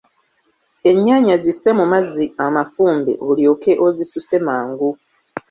[0.89, 4.89] Ennyaanya zisse mu mazzi amafumbe, olyoke ozisuse mangu.